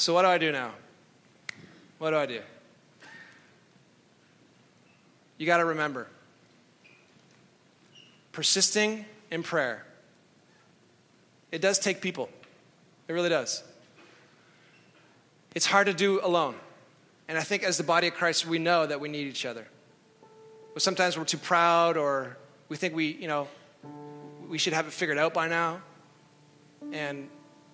[0.00, 0.72] So, what do I do now?
[1.98, 2.40] What do I do?
[5.36, 6.06] You got to remember
[8.32, 9.84] persisting in prayer.
[11.52, 12.30] It does take people,
[13.08, 13.62] it really does.
[15.54, 16.54] It's hard to do alone.
[17.28, 19.66] And I think as the body of Christ, we know that we need each other.
[20.74, 22.36] But sometimes we're too proud or
[22.68, 23.48] we think we, you know,
[24.48, 25.80] we should have it figured out by now.
[26.92, 27.28] And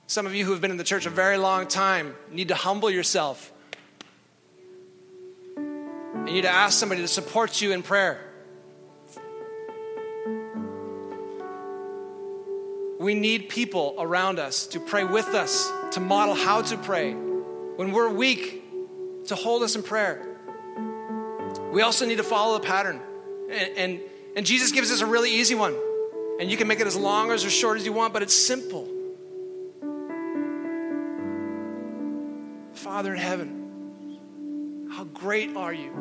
[0.06, 2.54] some of you who have been in the church a very long time need to
[2.54, 3.52] humble yourself.
[5.56, 8.20] And you need to ask somebody to support you in prayer.
[12.98, 17.25] We need people around us to pray with us, to model how to pray.
[17.76, 18.64] When we're weak,
[19.28, 20.26] to hold us in prayer.
[21.72, 23.00] We also need to follow the pattern.
[23.50, 24.00] And, and,
[24.36, 25.76] and Jesus gives us a really easy one.
[26.40, 28.34] And you can make it as long or as short as you want, but it's
[28.34, 28.88] simple.
[32.74, 35.92] Father in heaven, how great are you?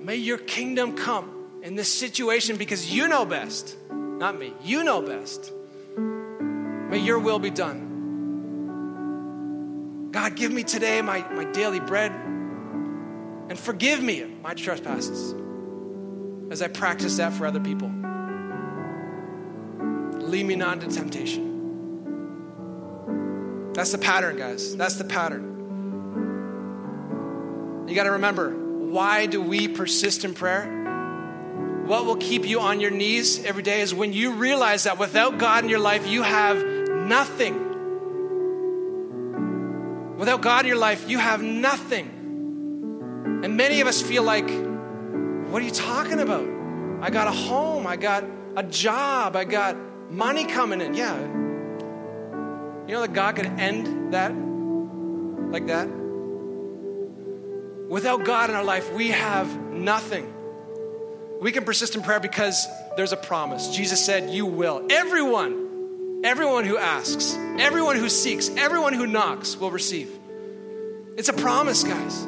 [0.00, 4.54] May your kingdom come in this situation because you know best, not me.
[4.62, 5.52] You know best.
[5.96, 7.89] May your will be done.
[10.10, 15.34] God, give me today my, my daily bread and forgive me my trespasses
[16.50, 17.88] as I practice that for other people.
[20.18, 21.50] Lead me not into temptation.
[23.72, 24.76] That's the pattern, guys.
[24.76, 25.50] That's the pattern.
[27.88, 30.78] You got to remember why do we persist in prayer?
[31.86, 35.38] What will keep you on your knees every day is when you realize that without
[35.38, 36.58] God in your life, you have
[36.88, 37.69] nothing.
[40.20, 43.40] Without God in your life, you have nothing.
[43.42, 44.50] And many of us feel like,
[45.48, 46.46] what are you talking about?
[47.00, 49.78] I got a home, I got a job, I got
[50.10, 50.92] money coming in.
[50.92, 54.34] Yeah, You know that God could end that
[55.50, 55.88] like that?
[57.88, 60.30] Without God in our life, we have nothing.
[61.40, 63.74] We can persist in prayer because there's a promise.
[63.74, 64.86] Jesus said, You will.
[64.90, 65.59] Everyone,
[66.22, 70.10] everyone who asks, everyone who seeks, everyone who knocks will receive.
[71.16, 72.26] It's a promise, guys.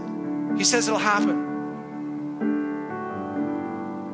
[0.56, 1.50] He says it'll happen.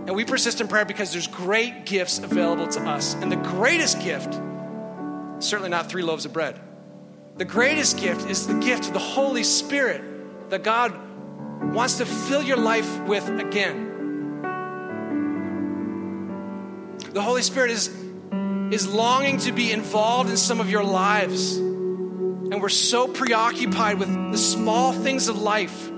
[0.06, 3.14] And we persist in prayer because there's great gifts available to us.
[3.14, 4.32] And the greatest gift,
[5.38, 6.58] certainly not three loaves of bread,
[7.36, 10.92] the greatest gift is the gift of the Holy Spirit that God
[11.74, 13.84] wants to fill your life with again.
[17.12, 17.88] The Holy Spirit is,
[18.72, 21.56] is longing to be involved in some of your lives.
[21.56, 25.90] And we're so preoccupied with the small things of life.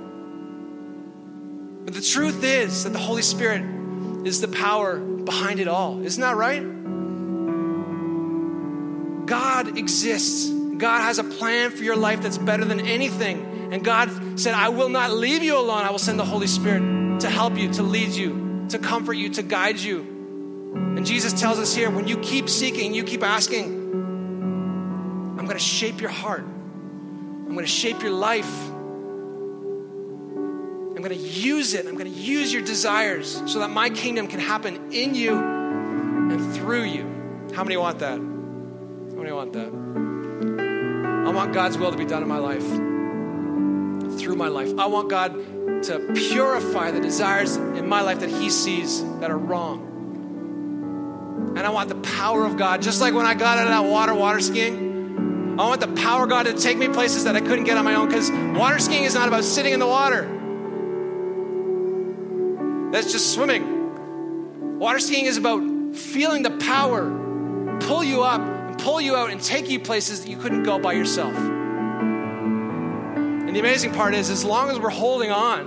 [1.84, 3.62] But the truth is that the Holy Spirit
[4.26, 6.02] is the power behind it all.
[6.04, 6.62] Isn't that right?
[9.26, 10.50] God exists
[10.80, 13.70] God has a plan for your life that's better than anything.
[13.70, 15.84] And God said, I will not leave you alone.
[15.84, 19.28] I will send the Holy Spirit to help you, to lead you, to comfort you,
[19.30, 20.09] to guide you.
[20.74, 23.80] And Jesus tells us here when you keep seeking, you keep asking,
[25.38, 28.70] I'm going to shape your heart, I'm going to shape your life.
[30.90, 31.86] I'm going to use it.
[31.86, 36.54] I'm going to use your desires so that my kingdom can happen in you and
[36.54, 37.04] through you.
[37.54, 38.18] How many want that?
[38.18, 39.68] How many want that?
[41.26, 42.66] I want God's will to be done in my life,
[44.20, 44.78] through my life.
[44.78, 45.32] I want God
[45.84, 49.89] to purify the desires in my life that He sees that are wrong.
[51.56, 53.84] And I want the power of God, just like when I got out of that
[53.90, 55.58] water, water skiing.
[55.58, 57.84] I want the power of God to take me places that I couldn't get on
[57.84, 60.22] my own because water skiing is not about sitting in the water.
[62.92, 64.78] That's just swimming.
[64.78, 67.10] Water skiing is about feeling the power
[67.80, 70.78] pull you up and pull you out and take you places that you couldn't go
[70.78, 71.34] by yourself.
[73.50, 75.60] And the amazing part is, as long as we're holding on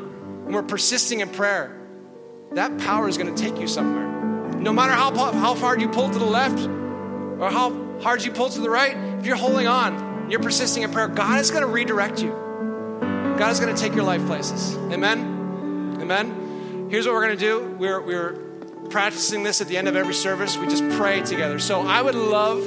[0.46, 1.78] and we're persisting in prayer,
[2.54, 4.13] that power is going to take you somewhere.
[4.64, 6.60] No matter how, how hard you pull to the left
[7.40, 10.92] or how hard you pull to the right, if you're holding on you're persisting in
[10.92, 12.32] prayer, God is going to redirect you.
[13.38, 14.76] God is going to take your life places.
[14.92, 15.98] Amen?
[16.02, 16.88] Amen?
[16.90, 17.76] Here's what we're going to do.
[17.78, 18.34] We're, we're
[18.90, 20.58] practicing this at the end of every service.
[20.58, 21.60] We just pray together.
[21.60, 22.64] So I would love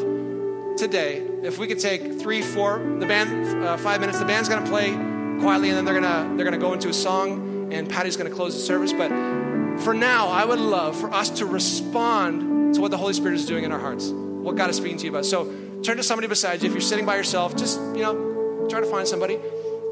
[0.77, 4.63] today, if we could take three, four, the band, uh, five minutes, the band's going
[4.63, 4.93] to play
[5.41, 8.17] quietly, and then they're going to they're going to go into a song, and Patty's
[8.17, 8.93] going to close the service.
[8.93, 9.11] But
[9.81, 13.47] for now, I would love for us to respond to what the Holy Spirit is
[13.47, 15.25] doing in our hearts, what God is speaking to you about.
[15.25, 15.45] So
[15.83, 16.69] turn to somebody beside you.
[16.69, 19.39] If you're sitting by yourself, just you know, try to find somebody,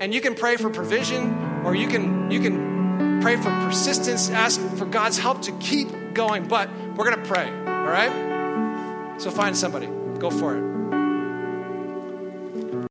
[0.01, 4.61] and you can pray for provision, or you can you can pray for persistence, ask
[4.76, 6.49] for God's help to keep going.
[6.49, 7.49] But we're going to pray.
[7.49, 9.20] All right.
[9.20, 9.87] So find somebody.
[10.18, 10.74] Go for it.